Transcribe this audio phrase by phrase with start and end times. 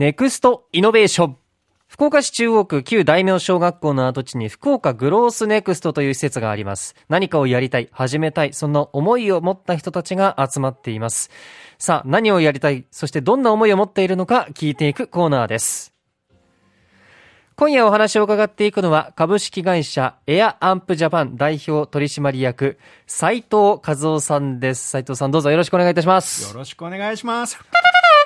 [0.00, 1.36] ネクストイノベーション。
[1.86, 6.94] 福岡市中央区旧大名小学校の跡地に福岡グロースネクストという施設があります。
[7.10, 11.30] 何かをやりたい、始めたい、そんな思いを持った人たちが集まっています。
[11.76, 15.92] さあ、何をやりたい、そしてどんな思いを持っているのか聞いていくコーナーです。
[17.56, 24.88] 今夜お話を伺っていくのは株式会社エアアンプジャパン代表取締役斉藤和夫さんです。
[24.88, 26.54] 斉藤さんどうぞよろしくお願いいたします。
[26.54, 27.58] よろしくお願いします。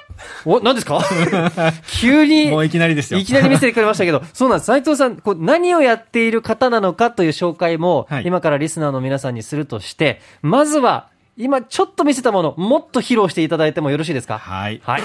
[0.45, 1.02] お、何ですか？
[2.00, 2.50] 急に。
[2.50, 3.18] もういきなりですよ。
[3.21, 4.67] いきなり見せてくれましたけど、 そうなんです。
[4.67, 14.39] 斉藤さん、こう何をやっている方なのかという紹介も、はい今からリスナーの皆さんにするとして、まずは、今ちょっと見せたもの、もっと披露していただいてもよろしいですか？
[14.39, 14.81] はい。
[14.85, 15.03] はい。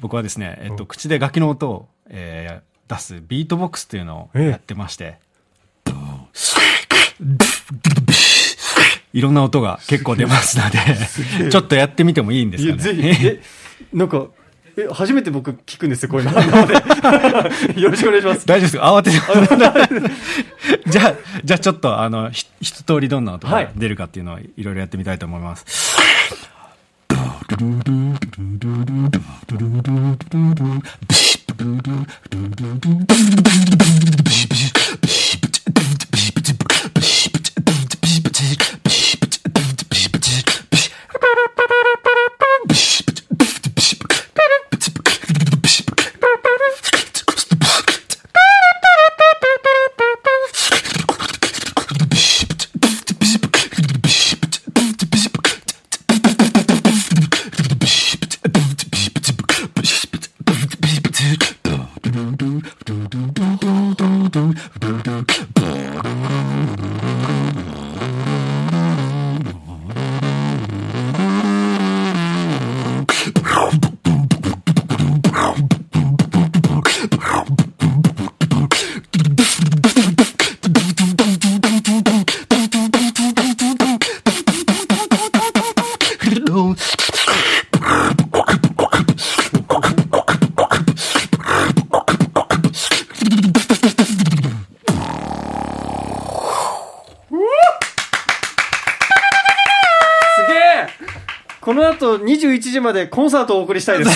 [0.00, 5.16] 僕はですね、えっと、口で楽器の音を、えー出すビートボックスっていうのをやってまして、
[9.14, 13.18] いろんな音が結構出ますので、ちょっとやってみてもいいんですかね。
[13.22, 13.40] え、
[13.92, 14.26] なんか、
[14.76, 16.32] え、初めて僕聞くんですよ、こういうの。
[17.80, 18.44] よろしくお願いします。
[18.44, 18.92] 大丈夫ですか？
[18.92, 20.10] 慌てて。
[20.90, 25.64] じゃあ、じゃあちょっと、あの、ひ一通りどんな音はいが出るかっていうのをいろいろやってみたいと思います。
[25.64, 25.96] す
[102.84, 104.10] までコンサートをお送りしたいです。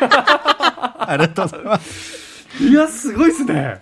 [0.00, 2.22] ありがとうございます。
[2.60, 3.78] いや、すごいですね。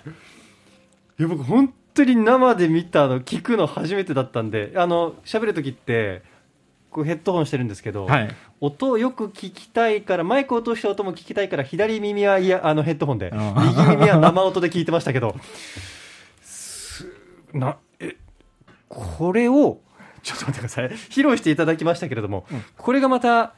[1.18, 6.22] いや、僕本当に生で見たの、聞くの初めてだったんで、あの、喋るときって、
[6.90, 8.34] こうヘッドホンしてるんですけど、はい。
[8.60, 15.36] 音をよく聞きたいから、マイクを通した音も聞きたいから、左耳はいや、あのヘッドホンで、うん右耳は生音で聞いてましたけど、
[16.42, 17.06] す、
[17.52, 18.16] な、え、
[18.88, 19.80] これを、
[20.22, 20.88] ちょっと待ってください。
[20.88, 22.44] 披露していただきましたけれども、
[22.76, 23.54] これがまた、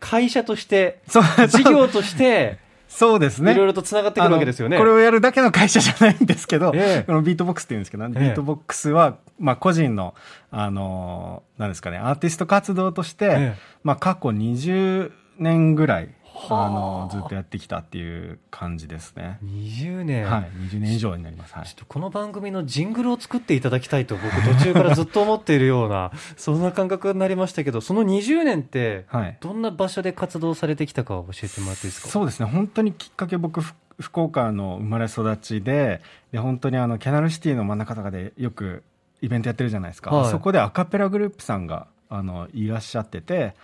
[0.00, 2.58] 会社として、そう、事業として、
[2.88, 3.52] そうですね。
[3.52, 4.78] いろいろと繋がってくるわけですよね。
[4.78, 10.14] これをやるだけの会社じゃないんですけど、ええこのビートボックスっていうんですけど、えビートボックスは、まあ個人の、
[10.50, 16.08] あのー、なんですかね、アーティスト活動として、ええまあ過去20年ぐらい、は
[16.50, 19.38] ああのー、ずっとやってきたっていう感じですね。
[19.44, 20.24] 20年。
[20.24, 21.54] はい、20年以上になります。
[21.54, 21.74] はいちょっ。
[21.76, 29.36] とこの番組のジングルを作っていただきたいと僕途中からずっと思っているような、 そんな感覚になりましたけど、その20年って、はい。
[29.40, 32.08] どんな場所で活動されてきたかを教えてもらっていいですか？
[32.08, 38.82] そうですね、本当にきっかけ僕、ふ福岡の生まれ育ちで、で本当にあのキャナルシティの真ん中とかでよく
[39.22, 43.54] イベントやってるじゃないですか、はいそこでアカペラグループさんがあのいらっしゃってて、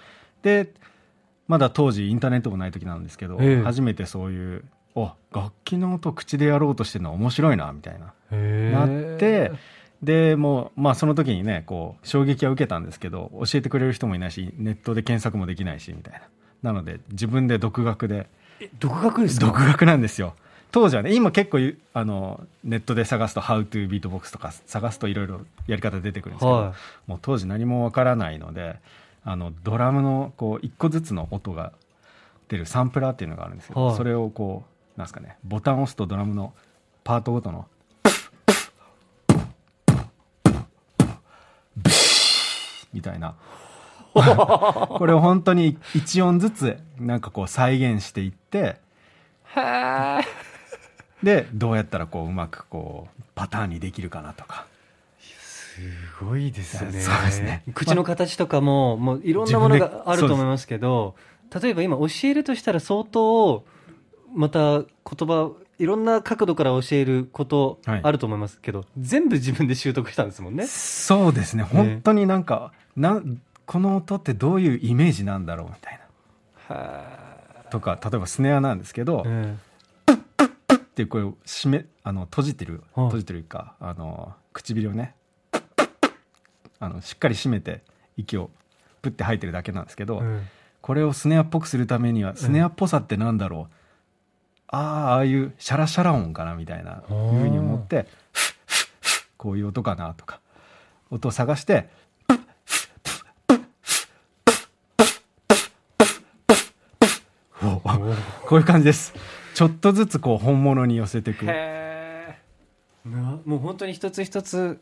[0.43, 0.73] で
[1.49, 3.63] まだ当時、インターネットもない時なんですけど、ええ。
[3.63, 4.65] 初めてそういう、
[4.95, 9.53] お楽器の音を口でやろうとしてるのは面白いなみたいな、へなーって、
[10.03, 16.73] でもう、まあ、その時にねこう衝撃は受けたんですけど教えてくれる人もいないしネットで検索もできないしみたいな。
[16.73, 18.27] なので自分で独学で。
[18.61, 19.47] え独学ですか？
[19.47, 20.35] 独学なんですよ。
[20.73, 26.75] 当時はね今結構ゆあのネットで探すと「How to Beatbox」とか探すといろいろやり方出てくるんですけど、は
[27.07, 28.77] もう当時何もわからないので
[29.25, 31.73] あのドラムのこう1個ずつの音が
[32.49, 33.97] 出るサンプラーっていうのがあるんですけど、はい。
[33.97, 34.65] それをこ
[34.97, 36.53] うなんですかねボタンを押すとドラムの
[37.05, 37.67] パートごとの
[42.93, 43.35] みたいな。
[44.13, 48.77] これを本当に1音ずつなんかこう再現していって
[51.23, 54.67] でどうやったらこううまくこうパターンにできるかなとか
[55.73, 55.81] す
[56.23, 57.01] ごいですね。
[57.01, 57.63] そうですね。
[57.75, 61.15] 口の形とかも、もういろんなものがあると思いますけど、
[61.63, 63.65] 例えば今教えるとしたら相当、
[64.35, 70.67] また言葉、いろんな角度から教えることはいあると思いますけど、全部自分で習得したんですもんね。
[70.67, 71.63] そうですね。
[71.63, 76.01] 本当になんか、なんこの音ってどういうイメージなんだろうみたい
[76.69, 76.77] な。
[76.77, 77.23] は
[77.71, 79.57] とか例えばスネアなんですけど、え
[80.75, 83.07] っていう声を締めあの閉じてるはい。
[83.07, 85.15] 閉じてるかあの唇をね
[86.83, 87.81] あのしっかり締めて
[88.17, 88.51] 息を
[89.03, 90.43] プッて吐いてるだけなんですけど、え
[90.81, 93.75] これをスネアっぽくするためにはスネアっぽさってなんだろう、
[94.67, 100.41] ああああいうシャラシャラ音かなみたいなふうに思ってフッフッフッこういう音かなとか
[101.13, 101.89] 音を探して
[107.63, 107.81] お
[108.49, 109.15] こういう感じです
[109.55, 111.47] ちょっとずつこう本物に寄せていく
[113.45, 114.81] もう本当に一つ一つ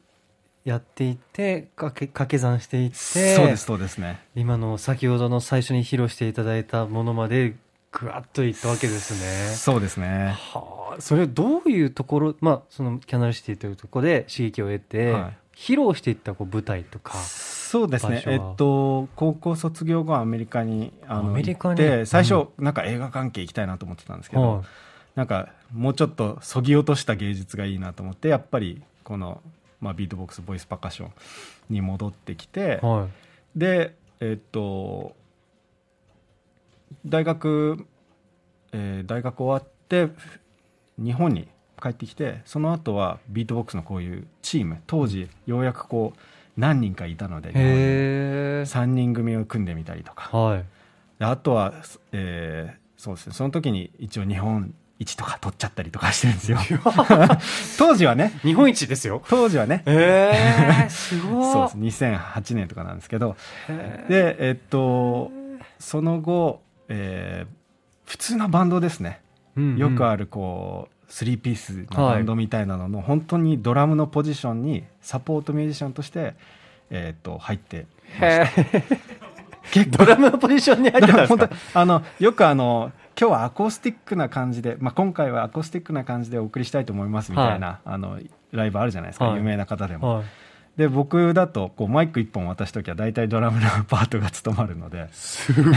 [0.65, 2.97] やっていって掛け掛け算していって
[3.35, 4.21] そうですそうですね。
[4.35, 7.55] 今の先ほどの最初に披露していただいたものまで
[7.93, 9.55] ぐわっといったわけですね。
[9.55, 10.37] そうですね。
[10.37, 15.37] はあ、それどういうところ、まあ、そのキャナルシティというところで刺激を得て、はい。
[15.57, 17.15] 披露していったこう舞台とか。
[17.19, 18.23] そうですね。
[18.27, 22.07] えっと高校卒業後はアメリカにあのアメリカに？
[22.07, 24.65] 最初なんか映画関係行きたいなと思ってたんですけど、はい。
[25.17, 29.43] なんかもうちょっとそぎ落とした芸術がいいなと思ってやっぱりこの、
[29.81, 31.11] まあ、ビートボックスボイスパーカッション
[31.71, 35.17] に戻ってきて、はいでえっと
[37.07, 37.87] 大学、
[38.73, 40.09] えー大学終わって
[40.99, 41.49] 日本に
[41.83, 46.21] 帰ってきてその後はビートボックスのこういうチーム当時ようやくこう
[46.61, 48.63] 何人かいたので日本にへえ。
[48.67, 50.65] 3人組を組んでみたりとかはい。
[51.19, 51.75] であとは、
[52.13, 56.59] えーそうですねその時に一応日本一とか取っちゃったりとかしてるんですよ。
[57.79, 58.39] 当時はね。
[58.43, 59.23] 日本一ですよ。
[59.29, 59.83] 当時はね。
[59.87, 60.31] へ
[60.87, 61.45] え、すごい。
[61.53, 62.05] そうです。
[62.05, 63.35] 2008年とかなんですけど。
[63.69, 65.33] へでえっと
[65.79, 67.61] その後、えー
[68.11, 69.21] 普通のバンドですね。
[69.57, 69.79] ーうんうん。
[69.79, 76.35] よくあるこうスリーピースのバンドみたいなのの、本当にドラムのポジションにサポートミュージシャンとして、
[76.91, 77.87] えっと入ってへ
[78.21, 78.47] え。
[78.73, 79.30] 結
[79.91, 88.19] ドラムのポジションに入ってたんです本当かあのよくあの今日はアコースティックな感じで、まあ、今回はアコースティックな感じでお送りしたいと思いますみたいな、あの
[88.53, 89.37] ライブあるじゃないですか、はい。
[89.37, 90.25] 有名な方でも、はい。
[90.81, 95.09] で僕だとこうマイク1本渡す時は大体ドラムの パートが務まるので。
[95.13, 95.75] すごい。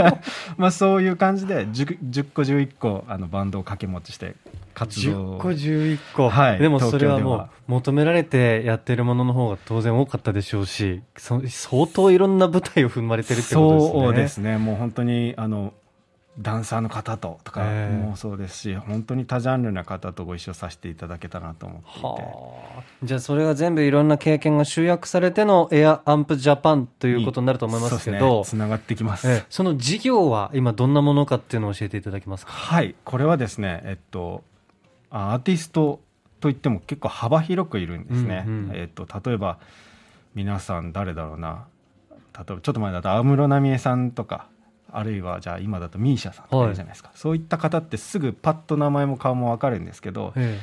[0.56, 4.34] まあそういう感じで 10, 10個11個あのバンドを掛け持ちして
[4.72, 7.18] 活動10個11個、はいでもそれは。
[7.18, 14.00] もう求められてやってるものの方が当然多かったでしょうしそ相当いろんな舞台を踏まれてるってことですね。
[14.00, 14.56] そうですね。
[14.56, 15.74] もう本当にあの
[16.38, 22.06] ダンサーの方ととかええもそうですし、本当に多ジャンルな方とご一緒させていただけたなと思っていて。
[22.06, 22.82] はあ。
[23.02, 28.44] じゃあそれが全部いろんな経験が集約されてのエアアンプジャパンということになると思いますけど。
[28.44, 29.44] つな、がってきます、ええ。
[29.48, 32.52] その事業は今どんなものかっていうのを教えていただけますか？
[32.52, 32.94] はい。
[33.04, 34.44] これはですねえっと
[35.10, 36.00] あアーティスト
[36.40, 38.76] といっても結構幅広くいるんですね、うんうん。
[38.76, 39.58] えっと例えば
[40.34, 41.64] 皆さん誰だろうな。
[42.36, 44.48] 例えばちょっと前だと安室奈美恵さんとか
[44.96, 50.58] あるいはじゃあ今だと MISIA さんとかいるじゃないですか、そういった方ってすぐパッと名前も顔も分かるんですけどえ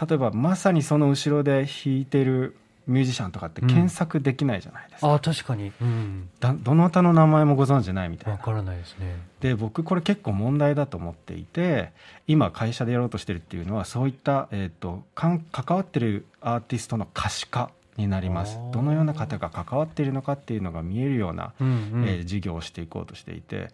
[0.00, 8.32] 例えばまさにその後ろで弾いてるミュージシャンとかって検索できないじゃないですか、えああ確かに、うん、だどなたの名前もご存知ないみたいな。
[8.32, 9.16] わからないですね。
[9.40, 11.92] で僕これ結構問題だと思っていて
[12.26, 17.70] 今会社でやろうとしてるっていうのはそういった、えー、とかん関わってるアーティストの可視化
[18.02, 18.58] になります。
[18.72, 23.70] どのような方が関わっているのかっていうのが見えるような、うんうん、えー事業をしていこうとしていて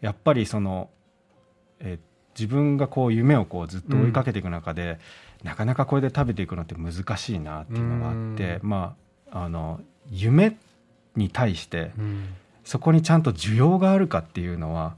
[0.00, 0.90] やっぱりその、
[1.80, 1.98] えー
[2.34, 4.98] 自分がこう夢をこうずっと追いかけていく中で、
[5.42, 8.70] なかなかこれで食べていくのって難しいなっていうのがあって、うん。
[8.70, 8.96] ま
[9.30, 10.56] ああの夢
[11.14, 12.28] に対してうん。
[12.64, 14.94] そこにちゃんと需要があるかっていうのは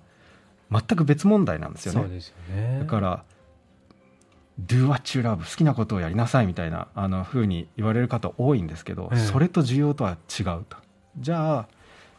[0.71, 2.00] 全く別問題なんですよね。
[2.02, 2.09] よ
[2.54, 2.78] ね。
[2.81, 3.25] だから
[4.61, 9.18] 「do what you love」好きなことをやりなさいみたいなあの風に言われる方多いんですけど、ええ。
[9.18, 10.76] それと需要とは違うと。
[11.18, 11.68] じゃあ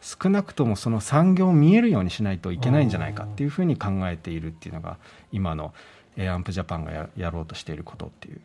[0.00, 4.98] 少なくともその産業を見えるようにしないといけないんじゃないかっていうふうに考えているっていうのが
[5.32, 5.74] 今の
[6.16, 8.40] エアンプジャパンがややろうとしていることっていう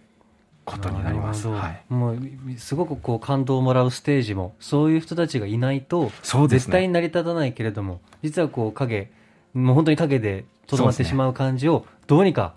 [0.65, 1.47] ことになります。
[1.47, 2.19] はい、もう
[2.57, 6.11] すごくこう感動をもらうステージもそういう人たちがいないと
[6.47, 9.11] 絶対に成り立たないけれども実はこう影
[9.53, 12.53] もう本当に影でとどまってしまう感じをどうにか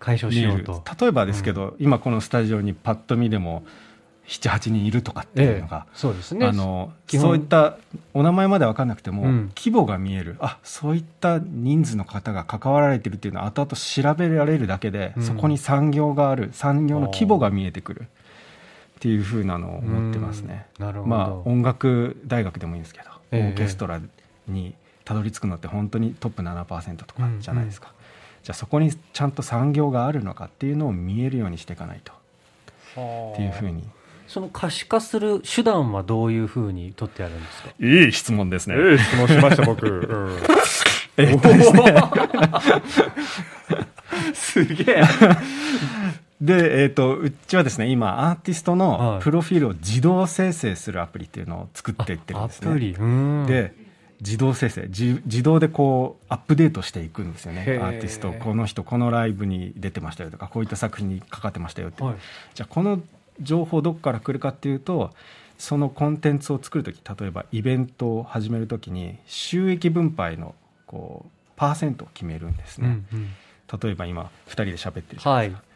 [0.00, 0.82] 解消しようと。
[1.00, 3.62] 例えばですけど、今このスタジオにパッと見でも
[4.26, 6.46] 78人いるとかっていうのが、そうですね。
[6.46, 7.76] あのそういった
[8.14, 18.04] お名前まで分かんなくても、うん規模が見えるあそういった人数の方が関わられてるっていうのは後々調べられるだけで、うんそこに産業がある産業の規模が見えてくるっ
[19.00, 20.66] ていうふうなのを思ってますね。
[20.78, 21.10] うんなるほど。
[21.10, 24.00] まあ、音楽大学でもいいんですけど、ええオーケストラ
[24.46, 27.92] にたどり着くのって本当にトップ7%とかじゃないですか、
[28.42, 32.12] じゃあそこにちゃんと産業があるのかっていうのを見えるようにしていかないと。
[32.12, 33.84] っていうふうに。
[34.26, 37.70] その可視化する手段はどういうふうに取ってあるんですか？
[37.80, 38.76] いい質問ですね。
[38.78, 38.98] ええ。
[38.98, 39.86] 質問しました、僕。
[39.88, 40.38] うん。
[41.18, 41.94] えっとですね。
[44.34, 45.02] すげえ。
[46.40, 48.80] で、えっとうちはですね今アーティストはい。
[48.80, 52.72] のプロフィールを自動生成するアプリっていうのを作っていってるんアですね。
[52.72, 52.94] プリ。
[52.94, 53.74] うん、で
[54.20, 57.62] 自動生成自自動でこうアップデートしていくんですよね。
[57.82, 62.16] アーティストこの人このライブに出てましたよとかこういった作品にかかってましたよって、はい。
[62.54, 63.00] じゃあこの
[63.40, 65.12] 情報どこから来るかっていうと
[65.58, 70.54] そのコンテンツを作るとき例えばイベントを始めるときに収益分配の
[70.86, 73.28] こうパーセントを決めるんですね、うんうん。
[73.80, 75.66] 例えば今2人で喋ってるじゃないですか、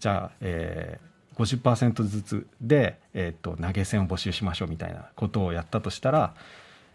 [0.00, 6.34] じゃあ、えー、50%ずつで、えー、と投げ銭を募集しましょうみたいなことをやったとしたら、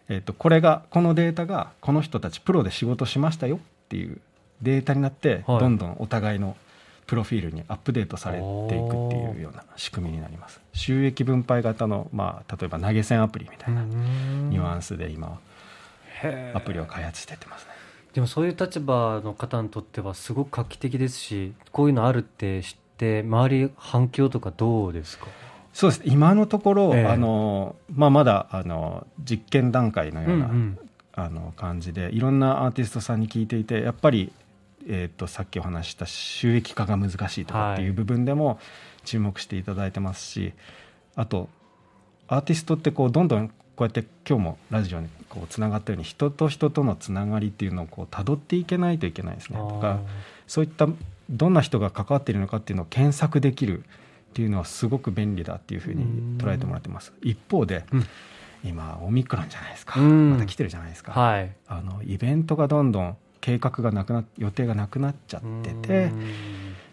[0.10, 4.20] えー、とこれがこのデータがこの人たちプロで仕事しましたよっていう
[4.62, 5.60] データになって、はい。
[5.60, 6.58] どんどんお互いの
[7.08, 10.60] プロフィールにアップデートされていくっていうような仕組みになります。
[10.74, 15.40] 収益分配型の、まあ、例えば投げ銭アプリみたいなニュアンスで今
[16.54, 17.72] アプリを開発していってますね。
[18.14, 25.28] でもそういう立場の方にとってはすごく画期的ですしこういうのあるって知って周り反響とかどうですか？
[25.74, 26.02] そうです。
[26.06, 27.06] 今のところ、ええ。
[27.06, 30.80] あのまあ、まだあの実験段階のような、うんうん
[31.20, 34.32] あの感じでいろんなアーティストさんに聞いていてやっぱり、
[34.88, 38.58] えー、とさっきお話しした収益化が難しいとかっていう部分でも
[39.04, 40.54] 注目していただいてますし、
[41.16, 41.50] あと
[42.28, 49.58] アーティストってこうどんどんこうやって今日もラジオにこうつながったように人と人とのつながりっていうのをこう辿っていけないといけないですね。
[49.58, 50.00] とか
[50.48, 50.88] そういった
[51.30, 53.84] どんな人が関わっているのかっていうのを検索できる
[54.30, 57.14] っていうのはすごく便利だっていうふうに捉えてもらってます。
[57.22, 58.06] 一方で、うん。
[58.64, 60.32] 今オミクロンじゃないですか、うん。
[60.32, 61.52] また来てるじゃないですか、はい。
[61.68, 66.26] あのイベントがどんどん計画がなくな予定がなくなっちゃっててうん。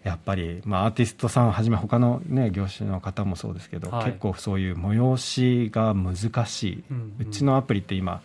[0.05, 4.05] やっぱり、まあ、アーティストさんをはじめ他の、ね、業種の方もそうですけど、はい。
[4.07, 8.23] 結構そういう催しが難しい、うんうちのアプリって今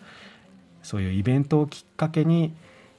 [0.84, 2.54] そういうイベントをきっかけに、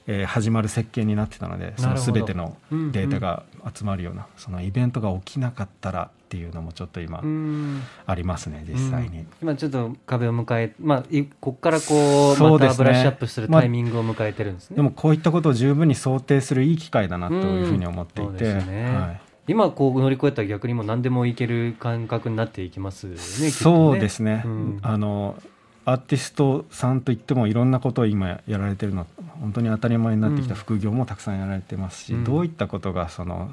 [0.06, 7.82] えー始まる設計になってたのでその全てのデータが集まるような、そのイベントが起きなかったらっていうのもちょっと今うん。
[8.06, 9.20] ありますね、実際に。
[9.20, 18.96] うん今ちょっと壁を迎え、まあ、いここからこうまたブラッシュアップするタイミングを迎えてるんですね、でもこういったことを十分に想定するいい機会だなというふうに思っていうんて、そうね。
[18.96, 19.20] はい。
[19.46, 23.20] 今こう乗り越えたら逆にもう何でもいける感覚になっていきますよねね。
[23.50, 24.78] そうですね、うん。
[24.82, 25.36] あの
[25.86, 29.06] アーティストさんといってもいろんなことを今やられてるの
[29.40, 32.24] 本当に当たり前になってきた副業もたくさんやられてますし、うん。
[32.24, 33.52] どういったことがその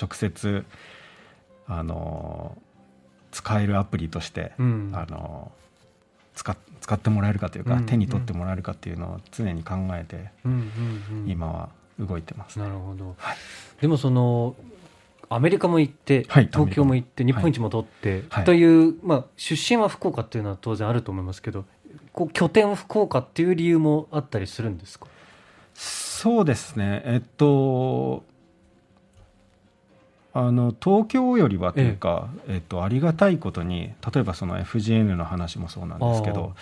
[0.00, 0.64] 直接
[1.66, 2.56] あの
[3.32, 4.92] 使えるアプリとして、うん。
[4.94, 5.50] あの
[6.34, 10.52] 使っ使ってもらえるかというか、うん手に取ってもらえるかっていうのを常に考えて、うん。
[10.52, 11.22] うん。
[11.24, 11.30] うん。
[11.30, 13.36] 今は動いてます、ねなるほど、はい。
[13.80, 14.54] でもその
[15.34, 18.44] アメリカも行って、はい東京も行って日本一も取って、はい。
[18.44, 21.64] という、まあ、出身は福岡っていうのは当然あると思いますけど
[22.12, 25.06] こう拠点福岡っていう理由もあったりするんですか？
[25.74, 28.22] そうですね、えっと、
[30.34, 36.54] あの東京よりはというか、えっと、ありがたいことに、例えばその FGN の話もそうなんですけど、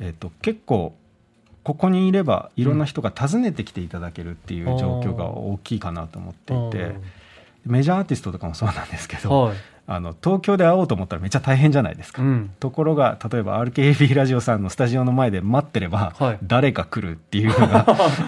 [0.00, 0.94] えっと、結構、
[1.62, 6.96] ここにいればいろんな人が訪ねてきていただけるっていう状況が大きいかなと思っていて、
[7.64, 9.56] メジャーアーティストとかもそうなんですけど、はい。
[9.86, 12.22] あの東京で会おうと思ったらめっちゃ大変じゃないですか。
[12.22, 12.50] うん。
[12.60, 16.38] ところが例えば RKB ラジオさんのスタジオの前で待ってれば、はい。
[16.44, 17.84] 誰か来るっていうのが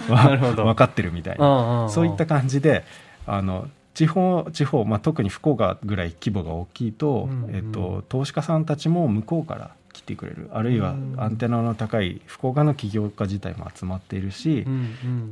[0.55, 1.85] 分かってるみたいな。
[1.85, 2.83] あそういった感じで
[3.25, 7.55] あの地方地方、まあ、特に福岡ぐらい規模が大きいと,、うんうん。
[7.55, 10.49] えっと投資家さんたちも向こうから来てくれる。
[10.51, 11.15] あるいはうん。
[11.17, 14.65] アンテナの高い福岡の起業家自体も集まっているし、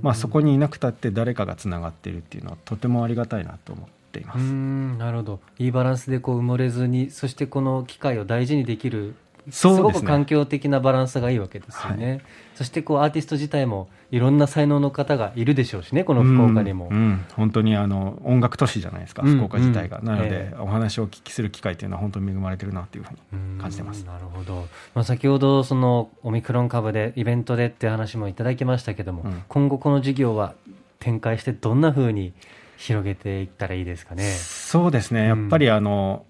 [0.01, 4.39] まあ、そこにいなくたって誰かがつながっているっていうのはとてもありがたいなと思っています。
[4.39, 5.39] んなるほど。
[5.57, 9.15] いいバランスでこう埋もれずにそしてこの機会を大事にできる
[9.49, 9.81] すね。
[9.81, 12.21] ごく環境的なバランスがいいわけですよね、
[12.55, 16.95] そしてこうアーティスト自体もいろんな才能の方がいるでしょうしねこの福岡にも、うん。
[16.95, 19.35] うん本当にあの音楽都市じゃないですか、うん。
[19.37, 24.03] 福岡自体が、うんなので、ええお話をお聞きする機会というのは本当に恵まれてるなというふうにうん感じてます。
[24.03, 29.43] なるほど、まあ、先ほどそのオミクロン株でイベントでって話もいただきましたけども、うん。
[29.47, 30.53] 今後この事業は
[30.99, 32.33] 展開してどんなふうに
[32.77, 34.23] 広げていったらいいですかね。
[34.23, 36.25] そうですねやっぱりあの、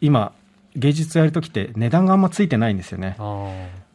[0.00, 0.32] 今
[0.74, 3.16] 芸術やるときって値段があんまついてないんですよね。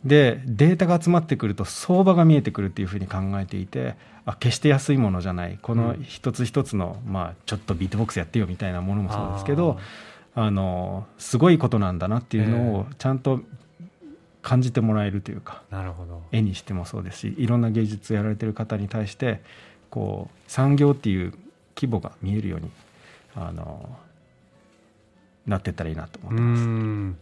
[0.05, 5.57] でデータが集まってくると相場が見えてくるっていうふうに考えていてあ決して安いものじゃない。
[5.62, 9.79] この一つ一つの、まあ、ちょっとビートボックスやってよみたいなものもそうですけど
[10.36, 13.41] あのすごいことなんだなっていうのをちゃんと
[14.43, 16.22] 感じてもらえるというか、なるほど。
[16.31, 19.41] 絵にしてもそうですしいろんな芸術やられてる方に対して
[19.89, 21.34] こう産業っていう
[21.75, 22.69] 規模が見えるように
[23.36, 23.89] あの
[25.47, 26.63] なっていったらいいなと思うってます。
[26.63, 27.17] ん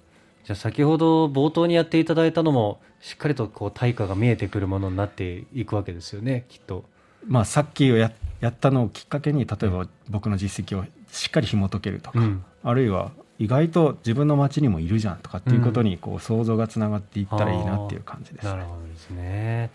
[0.46, 6.86] じゃあ先ほど冒頭にやっていただいたのも、しっかりとこう対価が見えてくるものになっていくわけですよね、きっと。
[7.28, 18.66] まあ、さっきややったのをきっかけに例えば僕の実績をしっかり紐解けるとか、うんあるいは意外と自分の街にもいるじゃんとかっていうことにこう想像がつながっていったらいいなっていう感じですなるね。
[18.66, 19.72] ほどですね。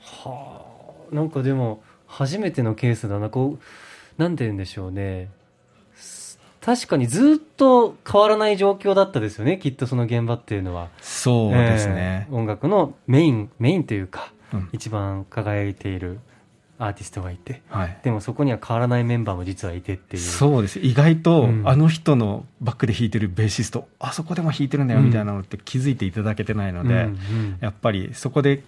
[0.00, 0.64] は
[1.10, 3.30] あ、なんかでも、初めてのケースだな。
[3.30, 5.30] こう、なんて言うんでしょうね。
[6.64, 10.88] す確かにずっと変わらない状況だったですよね、きっとその現場っていうのは。
[11.00, 12.32] そうですねえ。
[12.32, 16.20] ー音楽のメイン、メインというか、うん一番輝いている
[16.78, 17.98] アーティストがいて、はい。
[18.02, 20.22] でもそこには変わらないメンバーも実はいてっていう。
[20.22, 28.62] そうです意外と、うんあの人のバックで弾いてるベーシストあそこでも弾いてるんだよみたいなのって気づいていただけてないので、うんうんやっぱりそこで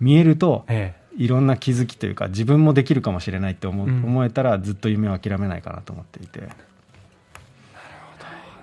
[0.00, 6.67] 見えるとえいろんな気づきというか自分もできるかもしれないって思,、うん思えたらずっと夢を諦めないかなと思っていてえ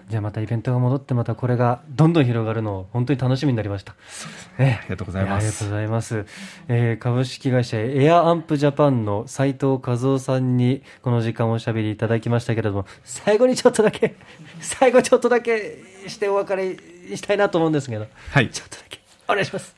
[0.10, 3.96] じゃあまたイベントが戻ってまたこれがどんどん広がるのを本当に楽しみになりました。
[4.60, 4.80] ええ。
[4.80, 5.32] ありがとうございます。
[5.32, 6.26] やありがとうございます。
[6.68, 14.16] えー株式会社エアアンプジャパンの斉藤和夫さんにこの時間おしゃべりいただきましたけれども、最後にちょっとだけ、
[14.62, 16.78] 最後ちょっとだけしてお別れ
[17.16, 18.50] したいなと思うんですけど、はい。
[18.50, 19.00] ちょっとだけ。
[19.28, 19.76] お願いします。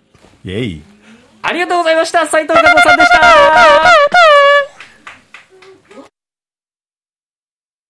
[0.47, 0.81] イエイ。
[1.41, 2.25] ありがとうございました。
[2.25, 4.16] 斉藤和子さんでした。